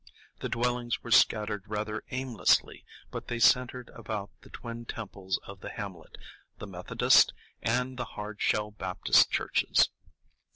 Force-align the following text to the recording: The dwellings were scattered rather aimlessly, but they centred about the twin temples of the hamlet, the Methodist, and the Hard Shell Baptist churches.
The 0.39 0.49
dwellings 0.49 1.03
were 1.03 1.11
scattered 1.11 1.63
rather 1.67 2.03
aimlessly, 2.09 2.83
but 3.11 3.27
they 3.27 3.37
centred 3.37 3.89
about 3.93 4.31
the 4.41 4.49
twin 4.49 4.83
temples 4.85 5.39
of 5.45 5.59
the 5.59 5.69
hamlet, 5.69 6.17
the 6.57 6.65
Methodist, 6.65 7.33
and 7.61 7.97
the 7.97 8.05
Hard 8.17 8.41
Shell 8.41 8.71
Baptist 8.71 9.29
churches. 9.29 9.91